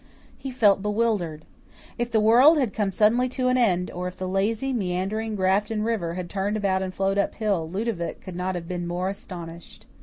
He 0.35 0.49
felt 0.49 0.81
bewildered. 0.81 1.45
If 1.99 2.09
the 2.09 2.19
world 2.19 2.57
had 2.57 2.73
come 2.73 2.91
suddenly 2.91 3.29
to 3.29 3.49
an 3.49 3.55
end 3.55 3.91
or 3.91 4.07
if 4.07 4.17
the 4.17 4.27
lazy, 4.27 4.73
meandering 4.73 5.35
Grafton 5.35 5.83
River 5.83 6.15
had 6.15 6.27
turned 6.27 6.57
about 6.57 6.81
and 6.81 6.91
flowed 6.91 7.19
up 7.19 7.35
hill, 7.35 7.69
Ludovic 7.69 8.19
could 8.19 8.35
not 8.35 8.55
have 8.55 8.67
been 8.67 8.87
more 8.87 9.09
astonished. 9.09 9.85